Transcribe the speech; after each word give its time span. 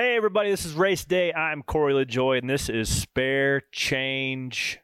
Hey, 0.00 0.16
everybody, 0.16 0.50
this 0.50 0.64
is 0.64 0.72
Race 0.72 1.04
Day. 1.04 1.30
I'm 1.34 1.62
Corey 1.62 1.92
LaJoie, 1.92 2.38
and 2.38 2.48
this 2.48 2.70
is 2.70 2.88
Spare 2.88 3.60
Change. 3.70 4.80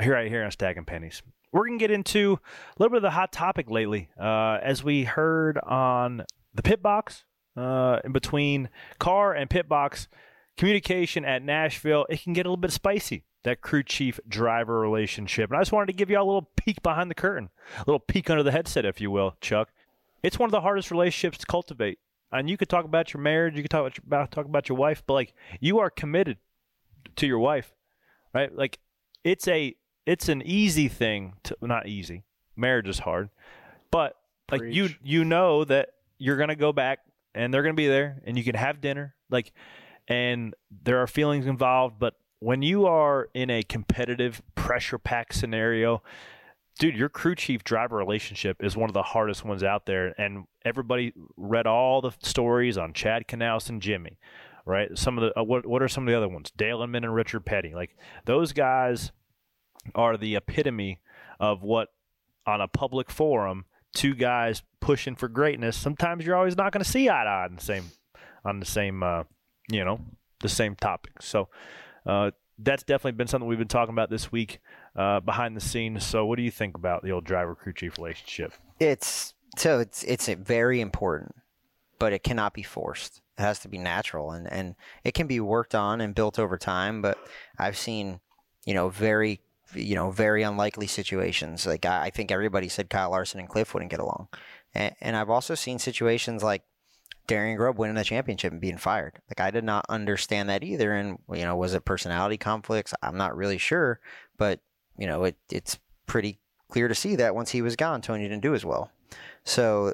Here, 0.00 0.12
right 0.12 0.30
here 0.30 0.44
on 0.44 0.52
Stacking 0.52 0.84
Pennies. 0.84 1.24
We're 1.50 1.66
going 1.66 1.76
to 1.76 1.82
get 1.82 1.90
into 1.90 2.38
a 2.38 2.72
little 2.78 2.90
bit 2.90 2.98
of 2.98 3.02
the 3.02 3.10
hot 3.10 3.32
topic 3.32 3.68
lately. 3.68 4.10
Uh, 4.16 4.58
as 4.62 4.84
we 4.84 5.02
heard 5.02 5.58
on 5.58 6.24
the 6.54 6.62
pit 6.62 6.80
box, 6.84 7.24
uh, 7.56 7.98
in 8.04 8.12
between 8.12 8.68
car 9.00 9.34
and 9.34 9.50
pit 9.50 9.68
box 9.68 10.06
communication 10.56 11.24
at 11.24 11.42
Nashville, 11.42 12.06
it 12.08 12.22
can 12.22 12.32
get 12.32 12.46
a 12.46 12.48
little 12.48 12.56
bit 12.56 12.70
spicy, 12.70 13.24
that 13.42 13.62
crew 13.62 13.82
chief 13.82 14.20
driver 14.28 14.78
relationship. 14.78 15.50
And 15.50 15.56
I 15.56 15.62
just 15.62 15.72
wanted 15.72 15.86
to 15.86 15.94
give 15.94 16.10
you 16.10 16.18
a 16.20 16.22
little 16.22 16.48
peek 16.56 16.80
behind 16.80 17.10
the 17.10 17.16
curtain, 17.16 17.50
a 17.76 17.80
little 17.88 17.98
peek 17.98 18.30
under 18.30 18.44
the 18.44 18.52
headset, 18.52 18.84
if 18.84 19.00
you 19.00 19.10
will, 19.10 19.34
Chuck. 19.40 19.70
It's 20.22 20.38
one 20.38 20.46
of 20.46 20.52
the 20.52 20.60
hardest 20.60 20.92
relationships 20.92 21.38
to 21.38 21.46
cultivate 21.46 21.98
and 22.32 22.48
you 22.48 22.56
could 22.56 22.68
talk 22.68 22.84
about 22.84 23.12
your 23.12 23.22
marriage, 23.22 23.56
you 23.56 23.62
could 23.62 23.70
talk 23.70 23.92
about 23.98 24.30
talk 24.30 24.46
about 24.46 24.68
your 24.68 24.78
wife, 24.78 25.02
but 25.06 25.14
like 25.14 25.34
you 25.60 25.78
are 25.78 25.90
committed 25.90 26.38
to 27.16 27.26
your 27.26 27.38
wife, 27.38 27.74
right? 28.32 28.54
Like 28.54 28.78
it's 29.24 29.48
a 29.48 29.74
it's 30.06 30.28
an 30.28 30.42
easy 30.42 30.88
thing 30.88 31.34
to 31.44 31.56
not 31.62 31.86
easy. 31.86 32.24
Marriage 32.56 32.88
is 32.88 33.00
hard, 33.00 33.30
but 33.90 34.16
like 34.50 34.60
Preach. 34.60 34.76
you 34.76 34.88
you 35.02 35.24
know 35.24 35.64
that 35.64 35.90
you're 36.18 36.36
gonna 36.36 36.56
go 36.56 36.72
back 36.72 37.00
and 37.34 37.52
they're 37.52 37.62
gonna 37.62 37.74
be 37.74 37.88
there, 37.88 38.20
and 38.24 38.36
you 38.36 38.44
can 38.44 38.56
have 38.56 38.80
dinner, 38.80 39.14
like, 39.30 39.52
and 40.08 40.54
there 40.82 40.98
are 40.98 41.06
feelings 41.06 41.46
involved, 41.46 41.98
but 41.98 42.14
when 42.40 42.62
you 42.62 42.86
are 42.86 43.28
in 43.34 43.50
a 43.50 43.62
competitive 43.62 44.42
pressure 44.54 44.98
pack 44.98 45.32
scenario 45.32 46.02
dude, 46.80 46.96
your 46.96 47.10
crew 47.10 47.36
chief 47.36 47.62
driver 47.62 47.96
relationship 47.96 48.64
is 48.64 48.76
one 48.76 48.90
of 48.90 48.94
the 48.94 49.02
hardest 49.02 49.44
ones 49.44 49.62
out 49.62 49.86
there. 49.86 50.14
And 50.18 50.46
everybody 50.64 51.12
read 51.36 51.68
all 51.68 52.00
the 52.00 52.12
stories 52.22 52.76
on 52.76 52.94
Chad 52.94 53.28
Knaus 53.28 53.68
and 53.68 53.80
Jimmy, 53.80 54.18
right? 54.64 54.88
Some 54.98 55.16
of 55.16 55.22
the 55.22 55.38
uh, 55.38 55.44
what 55.44 55.66
what 55.66 55.82
are 55.82 55.88
some 55.88 56.08
of 56.08 56.10
the 56.10 56.16
other 56.16 56.28
ones? 56.28 56.50
Dale 56.56 56.82
Inman 56.82 57.04
and 57.04 57.14
Richard 57.14 57.44
Petty. 57.44 57.74
Like 57.74 57.96
those 58.24 58.52
guys 58.52 59.12
are 59.94 60.16
the 60.16 60.34
epitome 60.34 61.00
of 61.38 61.62
what 61.62 61.88
on 62.46 62.60
a 62.60 62.66
public 62.66 63.10
forum, 63.10 63.66
two 63.94 64.14
guys 64.14 64.62
pushing 64.80 65.14
for 65.14 65.28
greatness. 65.28 65.76
Sometimes 65.76 66.24
you're 66.24 66.36
always 66.36 66.56
not 66.56 66.72
going 66.72 66.82
to 66.82 66.90
see 66.90 67.08
eye 67.08 67.24
to 67.24 67.30
eye 67.30 67.44
on 67.44 67.56
the 67.56 67.62
same 67.62 67.84
on 68.44 68.58
the 68.58 68.66
same 68.66 69.02
uh, 69.02 69.24
you 69.70 69.84
know 69.84 70.00
the 70.40 70.48
same 70.48 70.74
topic. 70.74 71.22
So. 71.22 71.48
Uh, 72.06 72.30
that's 72.62 72.82
definitely 72.82 73.12
been 73.12 73.26
something 73.26 73.48
we've 73.48 73.58
been 73.58 73.68
talking 73.68 73.94
about 73.94 74.10
this 74.10 74.30
week 74.30 74.60
uh, 74.96 75.20
behind 75.20 75.56
the 75.56 75.60
scenes. 75.60 76.04
So, 76.04 76.24
what 76.26 76.36
do 76.36 76.42
you 76.42 76.50
think 76.50 76.76
about 76.76 77.02
the 77.02 77.12
old 77.12 77.24
driver 77.24 77.54
crew 77.54 77.72
chief 77.72 77.96
relationship? 77.98 78.52
It's 78.78 79.34
so 79.56 79.78
it's 79.80 80.02
it's 80.04 80.28
very 80.28 80.80
important, 80.80 81.34
but 81.98 82.12
it 82.12 82.22
cannot 82.22 82.54
be 82.54 82.62
forced. 82.62 83.20
It 83.38 83.42
has 83.42 83.58
to 83.60 83.68
be 83.68 83.78
natural, 83.78 84.30
and 84.32 84.50
and 84.50 84.74
it 85.04 85.14
can 85.14 85.26
be 85.26 85.40
worked 85.40 85.74
on 85.74 86.00
and 86.00 86.14
built 86.14 86.38
over 86.38 86.56
time. 86.56 87.02
But 87.02 87.18
I've 87.58 87.76
seen, 87.76 88.20
you 88.64 88.74
know, 88.74 88.88
very 88.88 89.40
you 89.74 89.94
know 89.94 90.10
very 90.10 90.42
unlikely 90.42 90.86
situations. 90.86 91.66
Like 91.66 91.86
I, 91.86 92.06
I 92.06 92.10
think 92.10 92.30
everybody 92.30 92.68
said 92.68 92.90
Kyle 92.90 93.10
Larson 93.10 93.40
and 93.40 93.48
Cliff 93.48 93.74
wouldn't 93.74 93.90
get 93.90 94.00
along, 94.00 94.28
and, 94.74 94.94
and 95.00 95.16
I've 95.16 95.30
also 95.30 95.54
seen 95.54 95.78
situations 95.78 96.42
like 96.42 96.62
Darian 97.30 97.56
Grubb 97.56 97.78
winning 97.78 97.94
the 97.94 98.04
championship 98.04 98.52
and 98.52 98.60
being 98.60 98.76
fired. 98.76 99.20
Like 99.28 99.40
I 99.40 99.52
did 99.52 99.62
not 99.62 99.86
understand 99.88 100.48
that 100.48 100.64
either. 100.64 100.92
And 100.92 101.18
you 101.32 101.44
know, 101.44 101.54
was 101.54 101.74
it 101.74 101.84
personality 101.84 102.36
conflicts? 102.36 102.92
I'm 103.02 103.16
not 103.16 103.36
really 103.36 103.58
sure, 103.58 104.00
but 104.36 104.60
you 105.00 105.06
know, 105.06 105.24
it 105.24 105.36
it's 105.50 105.78
pretty 106.06 106.38
clear 106.68 106.86
to 106.86 106.94
see 106.94 107.16
that 107.16 107.34
once 107.34 107.50
he 107.50 107.62
was 107.62 107.74
gone, 107.74 108.02
Tony 108.02 108.22
didn't 108.22 108.42
do 108.42 108.54
as 108.54 108.64
well. 108.64 108.92
So 109.42 109.92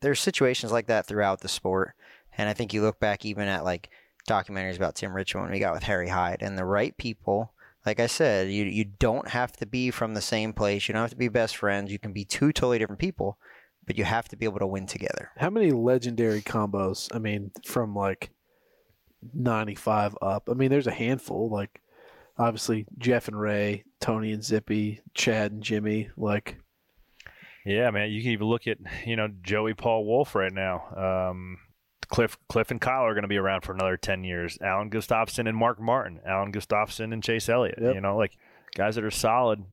there's 0.00 0.18
situations 0.18 0.72
like 0.72 0.88
that 0.88 1.06
throughout 1.06 1.40
the 1.40 1.48
sport, 1.48 1.94
and 2.36 2.48
I 2.48 2.54
think 2.54 2.72
you 2.72 2.82
look 2.82 2.98
back 2.98 3.24
even 3.24 3.46
at 3.46 3.64
like 3.64 3.90
documentaries 4.28 4.76
about 4.76 4.96
Tim 4.96 5.14
Richmond 5.14 5.44
when 5.44 5.52
we 5.52 5.60
got 5.60 5.74
with 5.74 5.84
Harry 5.84 6.08
Hyde 6.08 6.42
and 6.42 6.58
the 6.58 6.64
right 6.64 6.96
people. 6.96 7.52
Like 7.86 8.00
I 8.00 8.06
said, 8.06 8.50
you 8.50 8.64
you 8.64 8.84
don't 8.84 9.28
have 9.28 9.52
to 9.58 9.66
be 9.66 9.90
from 9.90 10.14
the 10.14 10.20
same 10.20 10.52
place. 10.52 10.88
You 10.88 10.94
don't 10.94 11.02
have 11.02 11.10
to 11.10 11.16
be 11.16 11.28
best 11.28 11.56
friends. 11.56 11.92
You 11.92 11.98
can 11.98 12.12
be 12.12 12.24
two 12.24 12.52
totally 12.52 12.78
different 12.78 12.98
people, 12.98 13.38
but 13.86 13.96
you 13.96 14.04
have 14.04 14.28
to 14.28 14.36
be 14.36 14.46
able 14.46 14.58
to 14.58 14.66
win 14.66 14.86
together. 14.86 15.30
How 15.36 15.50
many 15.50 15.70
legendary 15.70 16.40
combos? 16.40 17.14
I 17.14 17.18
mean, 17.18 17.52
from 17.64 17.94
like 17.94 18.30
95 19.34 20.16
up. 20.22 20.48
I 20.50 20.54
mean, 20.54 20.70
there's 20.70 20.86
a 20.86 20.92
handful. 20.92 21.48
Like, 21.48 21.80
obviously, 22.36 22.86
Jeff 22.98 23.28
and 23.28 23.38
Ray, 23.38 23.84
Tony 24.00 24.32
and 24.32 24.44
Zippy, 24.44 25.00
Chad 25.14 25.52
and 25.52 25.62
Jimmy. 25.62 26.10
Like, 26.16 26.58
yeah, 27.64 27.90
man. 27.90 28.10
You 28.10 28.22
can 28.22 28.32
even 28.32 28.46
look 28.46 28.66
at 28.66 28.78
you 29.06 29.16
know 29.16 29.28
Joey 29.42 29.74
Paul 29.74 30.04
Wolfe 30.04 30.34
right 30.34 30.52
now. 30.52 31.30
Um, 31.30 31.58
Cliff 32.08 32.38
Cliff 32.48 32.70
and 32.70 32.80
Kyle 32.80 33.04
are 33.04 33.14
going 33.14 33.22
to 33.22 33.28
be 33.28 33.36
around 33.36 33.62
for 33.62 33.72
another 33.72 33.96
ten 33.96 34.24
years. 34.24 34.58
Alan 34.62 34.88
Gustafson 34.88 35.46
and 35.46 35.56
Mark 35.56 35.80
Martin. 35.80 36.20
Alan 36.26 36.50
Gustafson 36.50 37.12
and 37.12 37.22
Chase 37.22 37.48
Elliott. 37.48 37.78
Yep. 37.80 37.94
You 37.94 38.00
know, 38.00 38.16
like 38.16 38.36
guys 38.74 38.94
that 38.94 39.04
are 39.04 39.10
solid 39.10 39.64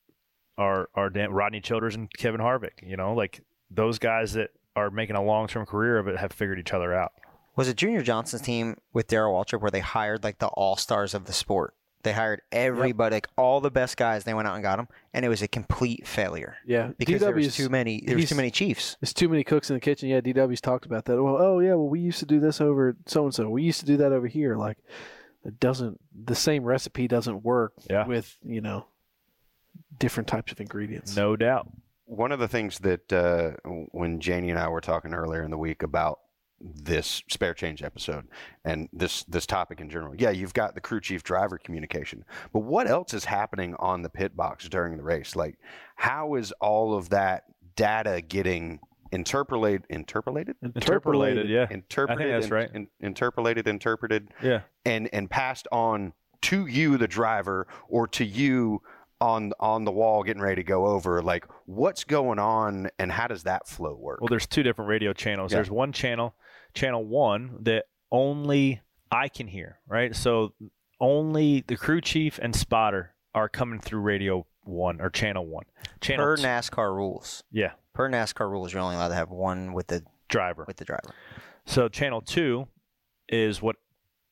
are 0.58 0.90
are 0.96 1.10
Dan, 1.10 1.32
Rodney 1.32 1.62
Childers 1.62 1.96
and 1.96 2.12
Kevin 2.12 2.42
Harvick. 2.42 2.82
You 2.84 2.98
know, 2.98 3.14
like 3.14 3.42
those 3.70 4.00
guys 4.00 4.34
that 4.34 4.52
are 4.76 4.92
making 4.92 5.16
a 5.16 5.24
long 5.24 5.48
term 5.48 5.66
career 5.66 5.98
of 5.98 6.08
it 6.08 6.18
have 6.18 6.32
figured 6.32 6.60
each 6.60 6.74
other 6.74 6.94
out. 6.94 7.14
Was 7.56 7.70
it 7.70 7.78
Junior 7.78 8.02
Johnson's 8.02 8.42
team 8.42 8.78
with 8.92 9.08
Darrell 9.08 9.34
Waltrip 9.34 9.62
where 9.62 9.72
they 9.72 9.80
hired 9.80 10.24
like 10.24 10.40
the 10.40 10.48
all 10.48 10.76
stars 10.76 11.14
of 11.14 11.26
the 11.26 11.34
sport? 11.34 11.74
They 12.06 12.14
hired 12.14 12.42
everybody, 12.52 13.16
yep. 13.16 13.26
like 13.26 13.30
all 13.38 13.60
the 13.60 13.70
best 13.70 13.98
guys. 13.98 14.24
They 14.24 14.34
went 14.34 14.48
out 14.48 14.56
and 14.56 14.64
got 14.64 14.78
them, 14.78 14.88
and 15.14 15.26
it 15.26 15.30
was 15.30 15.42
a 15.42 15.48
complete 15.48 16.08
failure. 16.08 16.56
Yeah, 16.66 16.92
because 16.98 17.16
DW's, 17.16 17.20
there 17.22 17.36
was 17.36 17.56
too 17.56 17.70
many. 17.70 18.02
There 18.06 18.16
was 18.16 18.30
too 18.30 18.36
many 18.36 18.52
Chiefs. 18.52 18.96
There's 19.02 19.14
too 19.14 19.28
many 19.28 19.44
cooks 19.44 19.70
in 19.70 19.76
the 19.76 19.82
kitchen. 19.82 20.08
Yeah, 20.08 20.22
DW's 20.22 20.62
talked 20.62 20.86
about 20.86 21.06
that. 21.06 21.22
Well, 21.22 21.36
oh 21.38 21.60
yeah, 21.60 21.74
well 21.74 21.90
we 21.90 22.00
used 22.00 22.20
to 22.20 22.26
do 22.26 22.40
this 22.40 22.62
over 22.62 22.96
so 23.06 23.26
and 23.26 23.34
so. 23.34 23.50
We 23.50 23.64
used 23.64 23.82
to 23.82 23.86
do 23.86 23.98
that 23.98 24.14
over 24.14 24.28
here. 24.28 24.56
Like 24.56 24.78
it 25.44 25.60
doesn't. 25.60 26.00
The 26.24 26.36
same 26.36 26.64
recipe 26.64 27.08
doesn't 27.08 27.44
work 27.44 27.74
yeah. 27.90 28.08
with 28.08 28.38
you 28.46 28.62
know 28.62 28.86
different 30.00 30.28
types 30.28 30.52
of 30.54 30.62
ingredients. 30.62 31.16
No 31.16 31.36
doubt 31.36 31.68
one 32.06 32.32
of 32.32 32.40
the 32.40 32.48
things 32.48 32.80
that 32.80 33.12
uh, 33.12 33.52
when 33.92 34.20
Janie 34.20 34.52
and 34.52 34.60
I 34.60 34.68
were 34.68 34.82
talking 34.82 35.14
earlier 35.14 35.44
in 35.44 35.52
the 35.52 35.58
week 35.58 35.84
about 35.84 36.20
this 36.62 37.22
spare 37.30 37.54
change 37.54 37.84
episode 37.84 38.28
and 38.64 38.88
this 38.94 39.24
this 39.26 39.46
topic 39.46 39.82
in 39.82 39.90
general. 39.90 40.16
Yeah, 40.16 40.30
you've 40.30 40.54
got 40.54 40.76
the 40.76 40.82
crew 40.82 41.02
chief 41.02 41.24
driver 41.24 41.58
communication, 41.58 42.24
but 42.54 42.60
what 42.60 42.88
else 42.88 43.14
is 43.14 43.26
happening 43.26 43.76
on 43.80 44.02
the 44.02 44.10
pit 44.10 44.36
box 44.36 44.68
during 44.70 44.98
the 44.98 45.04
race? 45.04 45.36
Like, 45.36 45.58
how 45.96 46.36
is 46.36 46.52
all 46.54 46.96
of 46.96 47.10
that 47.10 47.44
data 47.76 48.22
getting 48.22 48.80
interpolated? 49.12 49.86
Interpolated? 49.90 50.56
Interpolated, 50.64 51.50
yeah. 51.50 51.68
Interpreted. 51.70 52.34
that's 52.34 52.52
right. 52.52 52.70
In, 52.74 52.88
interpolated, 53.00 53.68
interpreted. 53.68 54.30
Yeah. 54.42 54.62
And 54.86 55.10
and 55.14 55.30
passed 55.30 55.68
on 55.72 56.14
to 56.44 56.68
you, 56.68 56.98
the 56.98 57.08
driver, 57.08 57.68
or 57.90 58.08
to 58.10 58.24
you, 58.26 58.82
on 59.22 59.54
on 59.60 59.86
the 59.86 59.92
wall 59.92 60.24
getting 60.24 60.42
ready 60.42 60.56
to 60.56 60.64
go 60.64 60.88
over 60.88 61.22
like 61.22 61.46
what's 61.66 62.04
going 62.04 62.38
on 62.38 62.90
and 63.00 63.12
how 63.12 63.28
does 63.28 63.44
that 63.44 63.66
flow 63.66 63.96
work 63.96 64.20
well 64.20 64.28
there's 64.28 64.46
two 64.46 64.62
different 64.62 64.90
radio 64.90 65.14
channels 65.14 65.52
yeah. 65.52 65.58
there's 65.58 65.72
one 65.72 65.94
channel 65.94 66.36
channel 66.76 67.04
one 67.04 67.58
that 67.62 67.86
only 68.12 68.82
i 69.12 69.28
can 69.28 69.48
hear 69.48 69.80
right? 69.88 70.16
So 70.16 70.54
only 71.00 71.64
the 71.68 71.76
crew 71.76 72.02
chief 72.02 72.40
and 72.42 72.56
spotter 72.56 73.16
are 73.34 73.50
coming 73.50 73.80
through 73.80 74.02
radio 74.02 74.46
one 74.64 75.02
or 75.02 75.10
channel 75.10 75.46
one. 75.46 75.66
Channel 76.02 76.26
per 76.26 76.38
nascar 76.38 76.96
rules. 76.96 77.44
Yeah. 77.52 77.72
Per 77.94 78.10
nascar 78.10 78.50
rules 78.50 78.74
you're 78.74 78.82
only 78.82 78.96
allowed 78.96 79.10
to 79.10 79.16
have 79.16 79.30
one 79.30 79.74
with 79.74 79.88
the 79.88 80.04
driver. 80.30 80.66
with 80.68 80.78
the 80.78 80.86
driver. 80.86 81.14
So 81.66 81.88
channel 81.88 82.22
two 82.22 82.68
is 83.30 83.62
what 83.62 83.78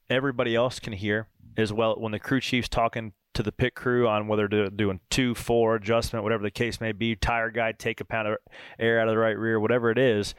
everybody 0.09 0.55
else 0.55 0.79
can 0.79 0.93
hear 0.93 1.27
as 1.57 1.71
well 1.71 1.95
when 1.99 2.11
the 2.11 2.19
crew 2.19 2.39
chief's 2.39 2.69
talking 2.69 3.13
to 3.33 3.43
the 3.43 3.51
pit 3.51 3.73
crew 3.73 4.07
on 4.07 4.27
whether 4.27 4.47
they're 4.47 4.69
doing 4.69 4.99
two, 5.09 5.33
four 5.33 5.75
adjustment, 5.75 6.23
whatever 6.23 6.43
the 6.43 6.51
case 6.51 6.79
may 6.79 6.91
be, 6.91 7.15
tire 7.15 7.49
guide, 7.49 7.79
take 7.79 7.99
a 7.99 8.05
pound 8.05 8.27
of 8.27 8.37
air 8.79 8.99
out 8.99 9.07
of 9.07 9.13
the 9.13 9.17
right 9.17 9.37
rear, 9.37 9.59
whatever 9.59 9.89
it 9.89 9.97
is, 9.97 10.35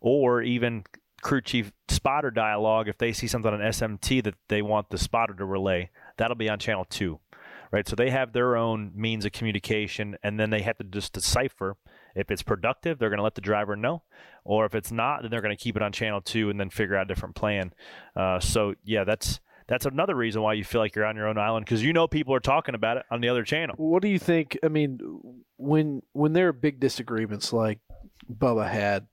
or 0.00 0.40
even 0.42 0.84
crew 1.22 1.40
chief 1.40 1.72
spotter 1.88 2.30
dialogue 2.30 2.88
if 2.88 2.98
they 2.98 3.12
see 3.12 3.26
something 3.26 3.52
on 3.52 3.60
SMT 3.60 4.22
that 4.24 4.34
they 4.48 4.62
want 4.62 4.90
the 4.90 4.98
spotter 4.98 5.34
to 5.34 5.44
relay. 5.44 5.90
That'll 6.16 6.36
be 6.36 6.48
on 6.48 6.58
channel 6.58 6.84
two, 6.84 7.20
right? 7.70 7.86
So 7.88 7.96
they 7.96 8.10
have 8.10 8.32
their 8.32 8.56
own 8.56 8.92
means 8.94 9.24
of 9.24 9.32
communication, 9.32 10.16
and 10.22 10.38
then 10.38 10.50
they 10.50 10.62
have 10.62 10.78
to 10.78 10.84
just 10.84 11.12
decipher 11.12 11.76
if 12.14 12.30
it's 12.30 12.42
productive. 12.42 12.98
They're 12.98 13.10
going 13.10 13.18
to 13.18 13.24
let 13.24 13.34
the 13.34 13.40
driver 13.40 13.76
know, 13.76 14.02
or 14.44 14.66
if 14.66 14.74
it's 14.74 14.92
not, 14.92 15.22
then 15.22 15.30
they're 15.30 15.42
going 15.42 15.56
to 15.56 15.62
keep 15.62 15.76
it 15.76 15.82
on 15.82 15.92
channel 15.92 16.20
two 16.20 16.50
and 16.50 16.58
then 16.58 16.70
figure 16.70 16.96
out 16.96 17.02
a 17.10 17.14
different 17.14 17.34
plan. 17.34 17.72
Uh, 18.16 18.40
so 18.40 18.74
yeah, 18.84 19.04
that's 19.04 19.40
that's 19.68 19.86
another 19.86 20.14
reason 20.14 20.42
why 20.42 20.54
you 20.54 20.64
feel 20.64 20.80
like 20.80 20.94
you're 20.94 21.04
on 21.04 21.14
your 21.14 21.28
own 21.28 21.38
island 21.38 21.66
because 21.66 21.82
you 21.82 21.92
know 21.92 22.08
people 22.08 22.34
are 22.34 22.40
talking 22.40 22.74
about 22.74 22.96
it 22.96 23.04
on 23.10 23.20
the 23.20 23.28
other 23.28 23.44
channel. 23.44 23.76
What 23.76 24.02
do 24.02 24.08
you 24.08 24.18
think? 24.18 24.58
I 24.64 24.68
mean, 24.68 24.98
when 25.56 26.02
when 26.12 26.32
there 26.32 26.48
are 26.48 26.52
big 26.52 26.80
disagreements 26.80 27.52
like 27.52 27.80
Bubba 28.32 28.68
had 28.70 29.06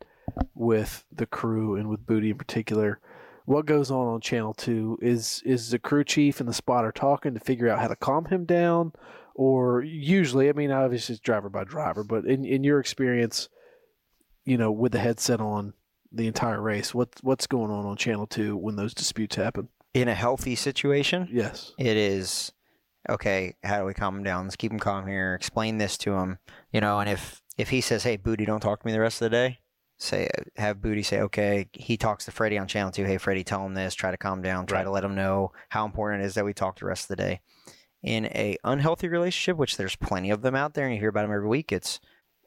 with 0.54 1.06
the 1.12 1.26
crew 1.26 1.76
and 1.76 1.90
with 1.90 2.06
Bootie 2.06 2.32
in 2.32 2.38
particular, 2.38 3.00
what 3.46 3.66
goes 3.66 3.92
on 3.92 4.08
on 4.08 4.22
Channel 4.22 4.54
Two 4.54 4.98
is 5.02 5.42
is 5.46 5.70
the 5.72 5.80
crew 5.80 6.04
chief 6.04 6.40
and 6.40 6.50
the 6.50 6.54
spotter 6.54 6.92
talking 6.92 7.34
to 7.34 7.40
figure 7.40 7.70
out 7.70 7.80
how 7.80 7.88
to 7.88 7.96
calm 7.96 8.26
him 8.26 8.46
down, 8.46 8.92
or 9.36 9.82
usually, 9.82 10.50
I 10.50 10.54
mean, 10.54 10.72
obviously 10.72 11.14
it's 11.14 11.22
driver 11.22 11.50
by 11.50 11.64
driver, 11.64 12.04
but 12.04 12.26
in 12.26 12.44
in 12.46 12.64
your 12.64 12.80
experience, 12.80 13.50
you 14.46 14.58
know, 14.58 14.72
with 14.72 14.94
the 14.94 15.00
headset 15.00 15.40
on 15.42 15.74
the 16.12 16.28
entire 16.28 16.62
race, 16.62 16.94
what 16.96 17.10
what's 17.22 17.46
going 17.48 17.72
on 17.72 17.86
on 17.86 17.98
Channel 17.98 18.26
Two 18.28 18.58
when 18.58 18.76
those 18.78 18.94
disputes 18.94 19.36
happen? 19.36 19.70
In 19.94 20.08
a 20.08 20.16
healthy 20.16 20.56
situation, 20.56 21.30
Yes. 21.32 21.72
it 21.78 21.96
is 21.96 22.52
okay. 23.10 23.56
How 23.64 23.80
do 23.80 23.86
we 23.86 23.94
calm 23.94 24.18
him 24.18 24.24
down? 24.24 24.46
Let's 24.46 24.56
keep 24.56 24.72
him 24.72 24.80
calm 24.80 25.08
here. 25.08 25.36
Explain 25.36 25.78
this 25.78 25.98
to 26.00 26.14
him, 26.16 26.40
you 26.72 26.82
know. 26.82 27.00
And 27.00 27.10
if 27.10 27.42
if 27.58 27.70
he 27.70 27.80
says, 27.80 28.04
"Hey, 28.04 28.18
Bootie, 28.18 28.46
don't 28.46 28.60
talk 28.60 28.82
to 28.82 28.86
me 28.88 28.92
the 28.92 29.00
rest 29.00 29.22
of 29.22 29.26
the 29.26 29.38
day," 29.38 29.60
say 29.98 30.30
have 30.58 30.78
Bootie 30.78 31.06
say, 31.06 31.22
"Okay." 31.22 31.68
He 31.74 31.98
talks 31.98 32.26
to 32.26 32.32
Freddie 32.32 32.58
on 32.58 32.68
channel 32.68 32.92
two. 32.92 33.06
Hey, 33.06 33.18
Freddie, 33.18 33.44
tell 33.44 33.66
him 33.66 33.74
this. 33.74 33.94
Try 33.96 34.12
to 34.12 34.18
calm 34.18 34.42
down. 34.42 34.66
Try 34.66 34.80
Right. 34.80 34.84
to 34.86 34.92
let 34.92 35.04
him 35.04 35.16
know 35.16 35.52
how 35.70 35.86
important 35.86 36.24
it 36.24 36.26
is 36.28 36.36
that 36.36 36.46
we 36.46 36.54
talk 36.54 36.80
the 36.80 36.86
rest 36.86 37.06
of 37.06 37.18
the 37.18 37.24
day. 37.24 37.42
In 38.04 38.26
a 38.28 38.58
unhealthy 38.64 39.08
relationship, 39.08 39.58
which 39.58 39.78
there's 39.78 39.96
plenty 39.96 40.30
of 40.30 40.42
them 40.42 40.56
out 40.56 40.74
there, 40.76 40.86
and 40.86 40.94
you 40.94 41.00
hear 41.00 41.10
about 41.10 41.24
them 41.24 41.34
every 41.34 41.48
week, 41.48 41.72
it's 41.72 42.00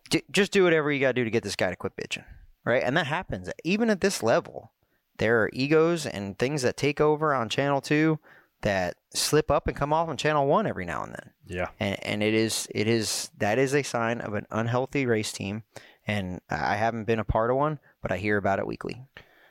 j- 0.09 0.23
just 0.31 0.53
do 0.53 0.63
whatever 0.63 0.93
you 0.93 1.01
got 1.01 1.09
to 1.09 1.15
do 1.15 1.25
to 1.25 1.31
get 1.31 1.43
this 1.43 1.57
guy 1.57 1.71
to 1.71 1.77
quit 1.77 1.97
bitching, 1.97 2.25
right? 2.65 2.83
And 2.83 2.97
that 2.97 3.07
happens 3.09 3.51
even 3.65 3.91
at 3.91 4.01
this 4.01 4.23
level. 4.23 4.73
There 5.17 5.43
are 5.43 5.51
egos 5.53 6.07
and 6.07 6.39
things 6.39 6.63
that 6.63 6.77
take 6.77 7.01
over 7.01 7.35
on 7.35 7.49
channel 7.49 7.81
two 7.81 8.21
that 8.63 8.97
slip 9.15 9.51
up 9.51 9.67
and 9.67 9.77
come 9.77 9.93
off 9.93 10.09
on 10.09 10.17
channel 10.17 10.47
one 10.47 10.67
every 10.67 10.85
now 10.85 11.03
and 11.03 11.13
then. 11.13 11.31
Yeah. 11.47 11.69
And, 11.81 11.97
and 12.05 12.23
it 12.23 12.35
is 12.35 12.69
it 12.73 12.87
is 12.87 13.31
that 13.39 13.59
is 13.59 13.75
a 13.75 13.83
sign 13.83 14.21
of 14.21 14.35
an 14.35 14.47
unhealthy 14.53 15.07
race 15.07 15.33
team. 15.33 15.65
And 16.09 16.41
I 16.49 16.77
haven't 16.77 17.05
been 17.05 17.19
a 17.19 17.25
part 17.25 17.51
of 17.51 17.57
one, 17.57 17.79
but 18.03 18.11
I 18.11 18.17
hear 18.17 18.39
about 18.39 18.59
it 18.59 18.67
weekly. 18.67 19.03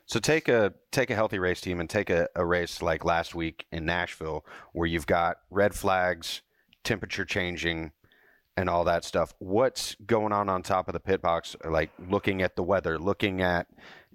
So 0.08 0.20
take 0.20 0.48
a 0.48 0.74
take 0.92 1.10
a 1.10 1.16
healthy 1.16 1.38
race 1.38 1.62
team 1.62 1.80
and 1.80 1.90
take 1.90 2.10
a, 2.10 2.28
a 2.36 2.46
race 2.46 2.82
like 2.82 3.06
last 3.06 3.36
week 3.36 3.66
in 3.72 3.86
Nashville 3.86 4.44
where 4.74 4.88
you've 4.88 5.06
got 5.06 5.38
red 5.52 5.76
flags, 5.76 6.42
temperature 6.84 7.26
changing, 7.26 7.92
and 8.56 8.70
all 8.70 8.84
that 8.86 9.04
stuff. 9.04 9.34
What's 9.38 9.96
going 10.06 10.34
on 10.34 10.50
on 10.50 10.64
top 10.64 10.88
of 10.88 10.94
the 10.94 11.00
pit 11.00 11.22
box? 11.22 11.56
Like 11.64 11.92
looking 12.10 12.42
at 12.42 12.56
the 12.56 12.64
weather, 12.64 12.98
looking 12.98 13.42
at 13.42 13.68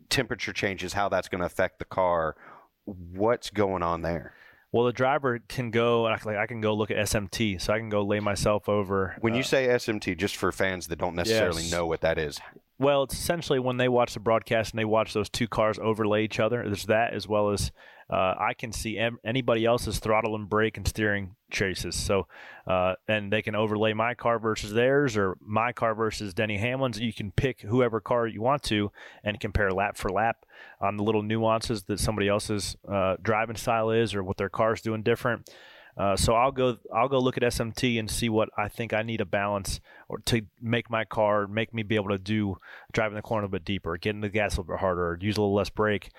temperature 0.09 0.53
changes, 0.53 0.95
how 0.95 1.09
that's 1.09 1.29
going 1.29 1.41
to 1.41 1.47
affect 1.47 1.79
the 1.79 1.85
car. 1.85 2.37
What's 2.85 3.51
going 3.51 3.83
on 3.83 4.03
there? 4.03 4.35
Well, 4.73 4.87
the 4.87 4.93
driver 4.93 5.39
can 5.49 5.71
go. 5.71 6.03
Like 6.05 6.27
I 6.27 6.47
can 6.47 6.63
go 6.63 6.75
look 6.75 6.91
at 6.91 6.97
SMT, 6.97 7.61
so 7.61 7.75
I 7.75 7.79
can 7.79 7.91
go 7.91 8.03
lay 8.03 8.21
myself 8.21 8.69
over. 8.71 9.17
When 9.21 9.35
you 9.35 9.41
uh, 9.41 9.45
say 9.45 9.67
SMT, 9.69 10.17
just 10.17 10.35
for 10.37 10.51
fans 10.51 10.87
that 10.89 10.97
don't 10.99 11.15
necessarily 11.15 11.63
Yes. 11.63 11.71
know 11.73 11.87
what 11.87 12.01
that 12.01 12.19
is, 12.19 12.41
Well, 12.83 13.05
it's 13.05 13.15
essentially 13.15 13.61
when 13.61 13.77
they 13.77 13.89
watch 13.89 14.15
the 14.15 14.19
broadcast 14.21 14.73
and 14.73 14.79
they 14.81 14.85
watch 14.85 15.15
those 15.15 15.29
two 15.29 15.47
cars 15.47 15.79
overlay 15.79 16.25
each 16.25 16.41
other. 16.41 16.65
There's 16.65 16.87
that 16.87 17.15
as 17.15 17.29
well 17.29 17.51
as 17.51 17.71
uh, 18.11 18.35
I 18.37 18.55
can 18.59 18.73
see 18.73 18.99
em- 18.99 19.21
anybody 19.25 19.65
else's 19.65 20.01
throttle 20.01 20.35
and 20.35 20.49
brake 20.49 20.77
and 20.77 20.89
steering 20.89 21.37
traces. 21.49 21.95
So, 21.95 22.27
uh, 22.67 22.95
and 23.07 23.33
they 23.33 23.41
can 23.41 23.55
overlay 23.55 23.93
my 23.93 24.15
car 24.15 24.41
versus 24.41 24.73
theirs 24.73 25.17
or 25.17 25.37
my 25.41 25.73
car 25.73 25.95
versus 25.95 26.35
Denny 26.35 26.59
Hamlin's. 26.59 26.99
You 26.99 27.13
can 27.13 27.31
pick 27.31 27.61
whoever 27.61 28.01
car 28.01 28.27
you 28.27 28.43
want 28.43 28.65
to 28.65 28.91
and 29.23 29.39
compare 29.39 29.71
lap 29.71 29.97
for 29.97 30.11
lap 30.11 30.45
on 30.81 30.97
the 30.97 31.05
little 31.05 31.23
nuances 31.23 31.85
that 31.85 32.01
somebody 32.01 32.27
else's 32.27 32.77
uh, 32.91 33.15
driving 33.23 33.57
style 33.57 33.93
is 33.93 34.13
or 34.13 34.25
what 34.25 34.39
their 34.39 34.49
car's 34.49 34.81
doing 34.81 35.03
different. 35.03 35.49
Uh, 35.97 36.17
so 36.17 36.35
I'll 36.35 36.53
go 36.53 36.79
I'll 36.95 37.09
go 37.09 37.19
look 37.19 37.37
at 37.37 37.43
SMT 37.43 37.99
and 37.99 38.11
see 38.11 38.29
what 38.29 38.49
I 38.57 38.69
think 38.69 38.93
I 38.95 39.03
need 39.03 39.21
a 39.21 39.27
balance 39.27 39.79
or 40.09 40.19
to 40.27 40.43
make 40.61 40.89
my 40.89 41.05
car 41.05 41.47
make 41.47 41.75
me 41.75 41.83
be 41.83 41.97
able 41.97 42.09
to 42.09 42.19
do 42.19 42.57
driving 42.93 43.17
the 43.17 43.23
corner 43.23 43.43
a 43.43 43.47
little 43.47 43.59
bit 43.59 43.65
deeper, 43.65 43.97
getting 43.99 44.23
the 44.23 44.31
gas 44.31 44.57
a 44.57 44.61
little 44.61 44.75
bit 44.75 44.81
harder, 44.81 45.19
use 45.21 45.37
a 45.37 45.41
little 45.43 45.55
less 45.55 45.71
brake. 45.71 46.11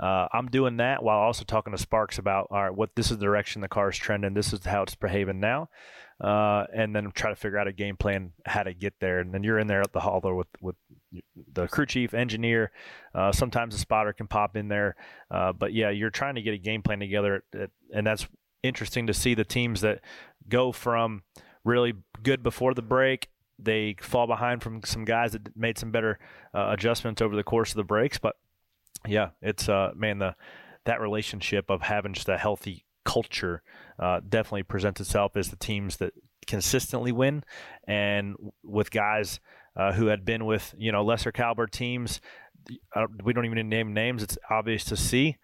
Uh, 0.00 0.26
I'm 0.32 0.48
doing 0.48 0.78
that 0.78 1.02
while 1.02 1.18
also 1.18 1.44
talking 1.44 1.72
to 1.72 1.78
Sparks 1.78 2.18
about 2.18 2.48
all 2.50 2.62
right, 2.62 2.74
what 2.74 2.90
this 2.96 3.10
is 3.10 3.18
the 3.18 3.24
direction 3.24 3.60
the 3.60 3.68
car 3.68 3.90
is 3.90 3.96
trending, 3.98 4.34
this 4.34 4.52
is 4.52 4.64
how 4.64 4.82
it's 4.82 4.94
behaving 4.94 5.40
now, 5.40 5.68
uh, 6.20 6.64
and 6.74 6.96
then 6.96 7.10
try 7.12 7.28
to 7.28 7.36
figure 7.36 7.58
out 7.58 7.68
a 7.68 7.72
game 7.72 7.96
plan 7.98 8.32
how 8.46 8.62
to 8.62 8.72
get 8.72 8.94
there. 8.98 9.20
And 9.20 9.32
then 9.32 9.44
you're 9.44 9.58
in 9.58 9.66
there 9.66 9.82
at 9.82 9.92
the 9.92 10.00
hauler 10.00 10.34
with 10.34 10.48
with 10.60 10.76
the 11.52 11.68
crew 11.68 11.86
chief, 11.86 12.14
engineer. 12.14 12.72
Uh, 13.14 13.30
sometimes 13.30 13.74
a 13.74 13.78
spotter 13.78 14.12
can 14.14 14.26
pop 14.26 14.56
in 14.56 14.68
there, 14.68 14.96
uh, 15.30 15.52
but 15.52 15.72
yeah, 15.74 15.90
you're 15.90 16.10
trying 16.10 16.36
to 16.36 16.42
get 16.42 16.54
a 16.54 16.58
game 16.58 16.82
plan 16.82 16.98
together, 16.98 17.44
at- 17.54 17.70
and 17.94 18.06
that's 18.06 18.26
interesting 18.62 19.06
to 19.06 19.14
see 19.14 19.34
the 19.34 19.44
teams 19.44 19.80
that 19.80 20.00
go 20.48 20.72
from 20.72 21.22
really 21.64 21.94
good 22.22 22.42
before 22.42 22.74
the 22.74 22.82
break. 22.82 23.28
They 23.58 23.96
fall 24.00 24.26
behind 24.26 24.62
from 24.62 24.82
some 24.84 25.04
guys 25.04 25.32
that 25.32 25.56
made 25.56 25.78
some 25.78 25.90
better 25.90 26.18
uh, 26.54 26.70
adjustments 26.70 27.20
over 27.20 27.36
the 27.36 27.44
course 27.44 27.70
of 27.70 27.76
the 27.76 27.84
breaks, 27.84 28.18
but 28.18 28.36
yeah, 29.06 29.30
it's 29.42 29.68
uh 29.68 29.92
man 29.94 30.18
the 30.18 30.34
that 30.84 31.00
relationship 31.00 31.70
of 31.70 31.82
having 31.82 32.14
just 32.14 32.28
a 32.28 32.38
healthy 32.38 32.84
culture 33.04 33.62
uh, 33.98 34.20
definitely 34.26 34.62
presents 34.62 35.00
itself 35.00 35.36
as 35.36 35.50
the 35.50 35.56
teams 35.56 35.98
that 35.98 36.12
consistently 36.46 37.12
win, 37.12 37.44
and 37.86 38.34
with 38.62 38.90
guys 38.90 39.40
uh, 39.76 39.92
who 39.92 40.06
had 40.06 40.24
been 40.24 40.44
with 40.46 40.74
you 40.78 40.90
know 40.92 41.04
lesser 41.04 41.32
caliber 41.32 41.66
teams, 41.66 42.20
uh, 42.94 43.06
we 43.22 43.32
don't 43.32 43.44
even 43.44 43.56
need 43.56 43.66
name 43.66 43.92
names. 43.92 44.22
It's 44.22 44.38
obvious 44.50 44.84
to 44.86 44.96
see 44.96 45.36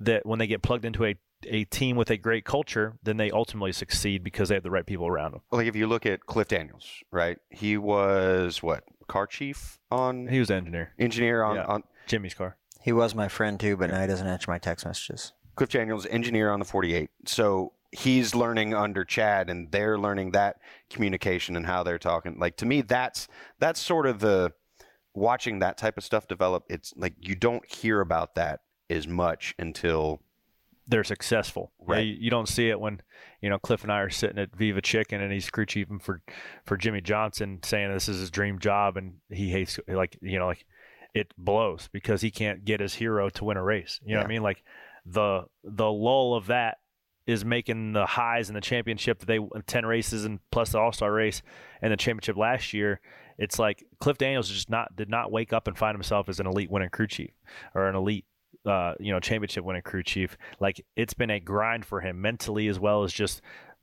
that 0.00 0.26
when 0.26 0.38
they 0.38 0.46
get 0.46 0.62
plugged 0.62 0.84
into 0.84 1.04
a 1.04 1.16
a 1.48 1.64
team 1.64 1.96
with 1.96 2.10
a 2.10 2.16
great 2.16 2.44
culture, 2.44 2.94
then 3.02 3.16
they 3.16 3.30
ultimately 3.30 3.72
succeed 3.72 4.22
because 4.24 4.48
they 4.48 4.54
have 4.54 4.64
the 4.64 4.70
right 4.70 4.86
people 4.86 5.06
around 5.06 5.32
them. 5.32 5.40
like 5.50 5.66
if 5.66 5.76
you 5.76 5.86
look 5.86 6.06
at 6.06 6.26
Cliff 6.26 6.48
Daniels, 6.48 6.88
right? 7.10 7.38
He 7.50 7.76
was 7.76 8.62
what 8.62 8.84
car 9.08 9.26
chief 9.26 9.78
on 9.90 10.28
He 10.28 10.38
was 10.38 10.48
the 10.48 10.54
engineer, 10.54 10.92
engineer 10.98 11.42
on, 11.42 11.56
Yeah. 11.56 11.64
on 11.66 11.82
Jimmy's 12.06 12.34
car. 12.34 12.56
He 12.82 12.92
was 12.92 13.14
my 13.14 13.28
friend 13.28 13.58
too, 13.58 13.76
but 13.76 13.90
now 13.90 14.00
he 14.00 14.06
doesn't 14.06 14.26
answer 14.26 14.50
my 14.50 14.58
text 14.58 14.84
messages. 14.84 15.32
Cliff 15.56 15.70
Daniels, 15.70 16.06
engineer 16.06 16.50
on 16.50 16.58
the 16.58 16.64
48. 16.64 17.08
So 17.26 17.72
he's 17.92 18.34
learning 18.34 18.74
under 18.74 19.04
Chad, 19.04 19.48
and 19.48 19.70
they're 19.70 19.96
learning 19.98 20.32
that 20.32 20.56
communication 20.90 21.54
and 21.56 21.64
how 21.66 21.82
they're 21.82 21.98
talking. 21.98 22.38
Like 22.38 22.56
to 22.58 22.66
me, 22.66 22.82
that's 22.82 23.28
that's 23.58 23.80
sort 23.80 24.06
of 24.06 24.18
the 24.20 24.52
watching 25.14 25.60
that 25.60 25.78
type 25.78 25.96
of 25.96 26.04
stuff 26.04 26.26
develop. 26.26 26.64
It's 26.68 26.92
like 26.96 27.14
you 27.20 27.34
don't 27.36 27.64
hear 27.70 28.00
about 28.00 28.34
that 28.34 28.60
as 28.90 29.06
much 29.06 29.54
until 29.58 30.20
they're 30.86 31.04
successful. 31.04 31.72
Right. 31.78 32.06
You, 32.06 32.16
you 32.20 32.30
don't 32.30 32.48
see 32.48 32.68
it 32.68 32.78
when 32.78 33.00
you 33.40 33.50
know 33.50 33.58
Cliff 33.58 33.82
and 33.82 33.92
I 33.92 34.00
are 34.00 34.10
sitting 34.10 34.38
at 34.38 34.54
Viva 34.54 34.82
Chicken 34.82 35.20
and 35.20 35.32
he's 35.32 35.50
crew 35.50 35.66
chiefing 35.66 36.02
for 36.02 36.22
for 36.64 36.76
Jimmie 36.76 37.00
Johnson, 37.00 37.60
saying 37.62 37.92
this 37.92 38.08
is 38.08 38.20
his 38.20 38.30
dream 38.30 38.58
job 38.58 38.96
and 38.96 39.14
he 39.30 39.50
hates 39.50 39.78
like 39.88 40.18
you 40.20 40.38
know 40.38 40.46
like 40.46 40.66
it 41.14 41.32
blows 41.38 41.88
because 41.92 42.20
he 42.20 42.30
can't 42.30 42.64
get 42.64 42.80
his 42.80 42.94
hero 42.94 43.28
to 43.30 43.44
win 43.44 43.56
a 43.56 43.62
race. 43.62 44.00
You 44.04 44.14
know 44.14 44.20
what 44.20 44.26
I 44.26 44.28
mean? 44.28 44.42
Like 44.42 44.62
the 45.06 45.44
the 45.62 45.90
lull 45.90 46.34
of 46.34 46.46
that 46.46 46.78
is 47.26 47.44
making 47.44 47.92
the 47.92 48.04
highs 48.04 48.48
in 48.48 48.54
the 48.54 48.60
championship 48.60 49.20
that 49.20 49.26
they 49.26 49.38
ten 49.66 49.86
races 49.86 50.24
and 50.24 50.40
plus 50.50 50.72
the 50.72 50.78
All 50.78 50.92
Star 50.92 51.12
race 51.12 51.42
and 51.80 51.92
the 51.92 51.96
championship 51.96 52.36
last 52.36 52.72
year. 52.72 53.00
It's 53.38 53.58
like 53.58 53.84
Cliff 54.00 54.18
Daniels 54.18 54.48
just 54.48 54.70
not 54.70 54.94
did 54.94 55.08
not 55.08 55.32
wake 55.32 55.52
up 55.52 55.66
and 55.66 55.76
find 55.76 55.94
himself 55.94 56.28
as 56.28 56.40
an 56.40 56.46
elite 56.46 56.70
winning 56.70 56.90
crew 56.90 57.06
chief 57.06 57.30
or 57.74 57.88
an 57.88 57.96
elite 57.96 58.26
uh, 58.64 58.94
you 59.00 59.12
know 59.12 59.20
championship 59.20 59.64
winning 59.64 59.82
crew 59.82 60.02
chief. 60.02 60.36
Like 60.60 60.84
it's 60.96 61.14
been 61.14 61.30
a 61.30 61.40
grind 61.40 61.84
for 61.84 62.00
him 62.00 62.20
mentally 62.20 62.68
as 62.68 62.78
well 62.78 63.04
as 63.04 63.12
just 63.12 63.42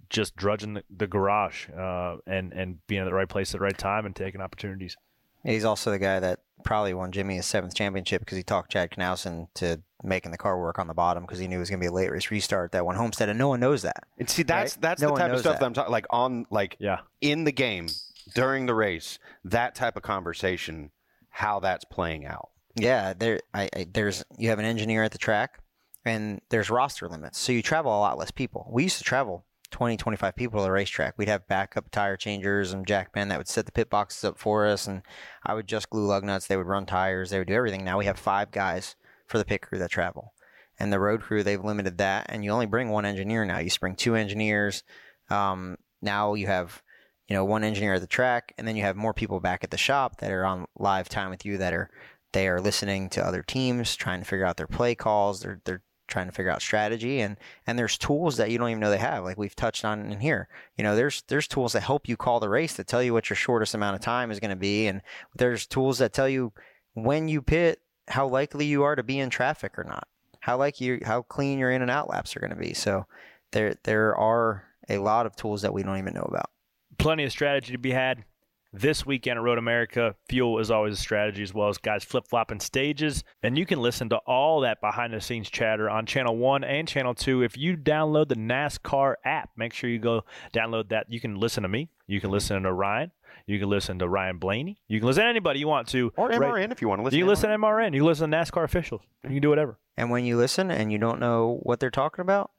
just 0.09 0.35
drudging 0.35 0.73
the, 0.73 0.83
the 0.95 1.07
garage 1.07 1.69
uh, 1.69 2.17
and 2.27 2.51
and 2.53 2.85
being 2.87 3.01
at 3.01 3.05
the 3.05 3.13
right 3.13 3.29
place 3.29 3.53
at 3.53 3.59
the 3.59 3.63
right 3.63 3.77
time 3.77 4.05
and 4.05 4.15
taking 4.15 4.41
opportunities. 4.41 4.97
He's 5.43 5.65
also 5.65 5.89
the 5.91 5.99
guy 5.99 6.19
that 6.19 6.39
probably 6.63 6.93
won 6.93 7.11
Jimmy 7.11 7.35
his 7.37 7.47
seventh 7.47 7.73
championship 7.73 8.21
because 8.21 8.37
he 8.37 8.43
talked 8.43 8.71
Chad 8.71 8.91
Knaus 8.91 9.25
into 9.25 9.81
making 10.03 10.31
the 10.31 10.37
car 10.37 10.59
work 10.59 10.77
on 10.77 10.87
the 10.87 10.93
bottom 10.93 11.23
because 11.23 11.39
he 11.39 11.47
knew 11.47 11.55
it 11.57 11.59
was 11.59 11.69
going 11.69 11.79
to 11.79 11.83
be 11.83 11.87
a 11.87 11.91
late 11.91 12.11
race 12.11 12.29
restart 12.29 12.71
that 12.73 12.85
won 12.85 12.95
Homestead, 12.95 13.29
and 13.29 13.39
no 13.39 13.47
one 13.47 13.59
knows 13.59 13.81
that. 13.81 14.03
and 14.19 14.29
see 14.29 14.43
that's 14.43 14.75
Right? 14.75 14.81
that's 14.81 15.01
No 15.01 15.09
the 15.09 15.15
type 15.15 15.31
of 15.31 15.39
stuff 15.39 15.53
that. 15.53 15.59
that 15.61 15.65
I'm 15.65 15.73
talking 15.73 15.91
like 15.91 16.05
on 16.09 16.45
like 16.51 16.75
Yeah, 16.79 16.99
in 17.21 17.43
the 17.43 17.51
game 17.51 17.87
during 18.35 18.65
the 18.67 18.75
race. 18.75 19.17
That 19.43 19.73
type 19.73 19.95
of 19.97 20.03
conversation, 20.03 20.91
how 21.29 21.59
that's 21.59 21.85
playing 21.85 22.25
out. 22.25 22.49
Yeah, 22.75 23.13
there. 23.13 23.39
I, 23.53 23.69
I 23.75 23.87
there's 23.91 24.23
you 24.37 24.49
have 24.49 24.59
an 24.59 24.65
engineer 24.65 25.03
at 25.03 25.11
the 25.11 25.17
track, 25.17 25.59
and 26.05 26.41
there's 26.49 26.69
roster 26.69 27.07
limits, 27.07 27.39
so 27.39 27.51
you 27.51 27.61
travel 27.61 27.91
a 27.91 27.99
lot 27.99 28.17
less 28.17 28.31
people. 28.31 28.69
We 28.71 28.83
used 28.83 28.97
to 28.99 29.03
travel 29.03 29.45
20, 29.71 29.97
25 29.97 30.35
people 30.35 30.59
to 30.59 30.63
the 30.63 30.71
racetrack. 30.71 31.17
We'd 31.17 31.27
have 31.27 31.47
backup 31.47 31.89
tire 31.91 32.17
changers 32.17 32.73
and 32.73 32.85
jackmen 32.85 33.29
that 33.29 33.37
would 33.37 33.47
set 33.47 33.65
the 33.65 33.71
pit 33.71 33.89
boxes 33.89 34.23
up 34.23 34.37
for 34.37 34.65
us, 34.65 34.87
and 34.87 35.01
I 35.45 35.53
would 35.53 35.67
just 35.67 35.89
glue 35.89 36.05
lug 36.05 36.23
nuts. 36.23 36.47
They 36.47 36.57
would 36.57 36.67
run 36.67 36.85
tires. 36.85 37.29
They 37.29 37.39
would 37.39 37.47
do 37.47 37.55
everything. 37.55 37.83
Now 37.83 37.97
we 37.97 38.05
have 38.05 38.19
five 38.19 38.51
guys 38.51 38.95
for 39.27 39.37
the 39.37 39.45
pit 39.45 39.61
crew 39.61 39.79
that 39.79 39.91
travel, 39.91 40.33
and 40.79 40.93
the 40.93 40.99
road 40.99 41.21
crew 41.21 41.43
they've 41.43 41.63
limited 41.63 41.97
that, 41.97 42.27
and 42.29 42.43
you 42.43 42.51
only 42.51 42.67
bring 42.67 42.89
one 42.89 43.05
engineer 43.05 43.45
now. 43.45 43.59
You 43.59 43.69
bring 43.79 43.95
two 43.95 44.15
engineers. 44.15 44.83
Um, 45.29 45.77
now 46.01 46.33
you 46.33 46.47
have 46.47 46.81
you 47.27 47.35
know 47.35 47.45
one 47.45 47.63
engineer 47.63 47.95
at 47.95 48.01
the 48.01 48.07
track, 48.07 48.53
and 48.57 48.67
then 48.67 48.75
you 48.75 48.83
have 48.83 48.95
more 48.95 49.13
people 49.13 49.39
back 49.39 49.63
at 49.63 49.71
the 49.71 49.77
shop 49.77 50.17
that 50.19 50.31
are 50.31 50.45
on 50.45 50.65
live 50.77 51.09
time 51.09 51.29
with 51.29 51.45
you 51.45 51.57
that 51.57 51.73
are 51.73 51.89
they 52.33 52.47
are 52.47 52.61
listening 52.61 53.09
to 53.09 53.25
other 53.25 53.43
teams, 53.43 53.95
trying 53.95 54.19
to 54.19 54.25
figure 54.25 54.45
out 54.45 54.57
their 54.57 54.67
play 54.67 54.95
calls. 54.95 55.41
They're 55.41 55.61
they're 55.65 55.83
trying 56.07 56.27
to 56.27 56.33
figure 56.33 56.51
out 56.51 56.61
strategy 56.61 57.21
and 57.21 57.37
and 57.65 57.79
there's 57.79 57.97
tools 57.97 58.35
that 58.35 58.51
you 58.51 58.57
don't 58.57 58.69
even 58.69 58.81
know 58.81 58.89
they 58.89 58.97
have 58.97 59.23
like 59.23 59.37
we've 59.37 59.55
touched 59.55 59.85
on 59.85 60.11
in 60.11 60.19
here 60.19 60.49
you 60.75 60.83
know 60.83 60.93
there's 60.93 61.23
there's 61.29 61.47
tools 61.47 61.71
that 61.71 61.83
help 61.83 62.09
you 62.09 62.17
call 62.17 62.41
the 62.41 62.49
race 62.49 62.73
that 62.73 62.85
tell 62.85 63.01
you 63.01 63.13
what 63.13 63.29
your 63.29 63.37
shortest 63.37 63.73
amount 63.73 63.95
of 63.95 64.01
time 64.01 64.29
is 64.29 64.37
going 64.37 64.49
to 64.49 64.57
be 64.57 64.87
and 64.87 65.01
there's 65.37 65.65
tools 65.65 65.99
that 65.99 66.11
tell 66.11 66.27
you 66.27 66.51
when 66.95 67.29
you 67.29 67.41
pit 67.41 67.79
how 68.09 68.27
likely 68.27 68.65
you 68.65 68.83
are 68.83 68.93
to 68.93 69.03
be 69.03 69.19
in 69.19 69.29
traffic 69.29 69.79
or 69.79 69.85
not 69.85 70.05
how 70.41 70.57
like 70.57 70.81
you 70.81 70.99
how 71.05 71.21
clean 71.21 71.57
your 71.57 71.71
in 71.71 71.81
and 71.81 71.89
out 71.89 72.09
laps 72.09 72.35
are 72.35 72.41
going 72.41 72.49
to 72.49 72.57
be 72.57 72.73
so 72.73 73.05
there 73.53 73.75
there 73.85 74.13
are 74.17 74.65
a 74.89 74.97
lot 74.97 75.25
of 75.25 75.33
tools 75.37 75.61
that 75.61 75.73
we 75.73 75.81
don't 75.81 75.97
even 75.97 76.13
know 76.13 76.27
about 76.27 76.49
plenty 76.97 77.23
of 77.23 77.31
strategy 77.31 77.71
to 77.71 77.77
be 77.77 77.91
had. 77.91 78.23
This 78.73 79.05
weekend 79.05 79.37
at 79.37 79.43
Road 79.43 79.57
America. 79.57 80.15
Fuel 80.29 80.59
is 80.59 80.71
always 80.71 80.93
a 80.93 81.01
strategy 81.01 81.43
as 81.43 81.53
well 81.53 81.69
as 81.69 81.77
guys 81.77 82.03
flip 82.03 82.25
flopping 82.27 82.59
stages. 82.59 83.23
And 83.43 83.57
you 83.57 83.65
can 83.65 83.81
listen 83.81 84.09
to 84.09 84.17
all 84.27 84.61
that 84.61 84.79
behind 84.81 85.13
the 85.13 85.21
scenes 85.21 85.49
chatter 85.49 85.89
on 85.89 86.05
channel 86.05 86.37
one 86.37 86.63
and 86.63 86.87
channel 86.87 87.13
two. 87.13 87.41
If 87.43 87.57
you 87.57 87.75
download 87.75 88.29
the 88.29 88.35
NASCAR 88.35 89.15
app, 89.25 89.49
make 89.57 89.73
sure 89.73 89.89
you 89.89 89.99
go 89.99 90.23
download 90.53 90.89
that. 90.89 91.07
You 91.09 91.19
can 91.19 91.35
listen 91.35 91.63
to 91.63 91.69
me, 91.69 91.89
you 92.07 92.21
can 92.21 92.31
listen 92.31 92.63
to 92.63 92.71
Ryan, 92.71 93.11
you 93.45 93.59
can 93.59 93.69
listen 93.69 93.99
to 93.99 94.07
Ryan 94.07 94.37
Blaney, 94.37 94.79
you 94.87 94.99
can 94.99 95.07
listen 95.07 95.23
to 95.23 95.29
anybody 95.29 95.59
you 95.59 95.67
want 95.67 95.87
to. 95.89 96.13
Or 96.15 96.29
MRN 96.29 96.39
Right- 96.39 96.71
if 96.71 96.81
you 96.81 96.87
want 96.87 96.99
to 96.99 97.03
listen. 97.05 97.17
You 97.17 97.23
can 97.25 97.27
to 97.27 97.31
listen 97.31 97.49
to 97.49 97.55
MRN, 97.57 97.93
you 97.93 97.99
can 98.01 98.07
listen 98.07 98.31
to 98.31 98.37
NASCAR 98.37 98.63
officials, 98.63 99.01
you 99.23 99.31
can 99.31 99.41
do 99.41 99.49
whatever. 99.49 99.79
And 99.97 100.09
when 100.09 100.23
you 100.25 100.37
listen 100.37 100.71
and 100.71 100.91
you 100.91 100.97
don't 100.97 101.19
know 101.19 101.59
what 101.63 101.79
they're 101.79 101.91
talking 101.91 102.21
about, 102.21 102.51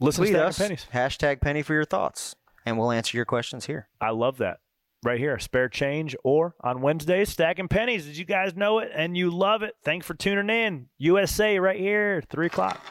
Listen 0.00 0.24
to 0.24 0.30
tweet 0.30 0.36
Stacking 0.36 0.48
us 0.48 0.58
Pennies. 0.58 0.86
hashtag 0.92 1.40
penny 1.40 1.62
for 1.62 1.74
your 1.74 1.84
thoughts, 1.84 2.36
and 2.66 2.78
we'll 2.78 2.92
answer 2.92 3.16
your 3.16 3.24
questions 3.24 3.66
here. 3.66 3.88
I 4.00 4.10
love 4.10 4.36
that. 4.38 4.58
Right 5.04 5.18
here, 5.18 5.38
spare 5.38 5.68
change, 5.68 6.16
or 6.24 6.56
on 6.60 6.80
Wednesdays, 6.80 7.28
stacking 7.28 7.68
pennies. 7.68 8.06
Did 8.06 8.16
you 8.16 8.24
guys 8.24 8.56
know 8.56 8.80
it 8.80 8.90
and 8.92 9.16
you 9.16 9.30
love 9.30 9.62
it? 9.62 9.76
Thanks 9.84 10.06
for 10.06 10.14
tuning 10.14 10.50
in. 10.50 10.86
USA 10.98 11.60
right 11.60 11.78
here, 11.78 12.20
three 12.28 12.46
o'clock. 12.46 12.84